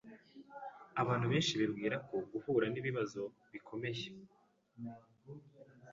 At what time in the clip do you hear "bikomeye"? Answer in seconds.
3.51-4.03